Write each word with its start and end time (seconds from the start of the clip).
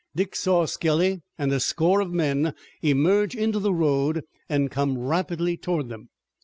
Dick 0.15 0.35
saw 0.35 0.65
Skelly 0.65 1.21
and 1.37 1.51
a 1.53 1.59
score 1.59 2.01
of 2.01 2.11
men 2.11 2.55
emerge 2.81 3.35
into 3.35 3.59
the 3.59 3.71
road 3.71 4.23
and 4.49 4.71
come 4.71 4.97
rapidly 4.97 5.57
toward 5.57 5.89
them. 5.89 6.09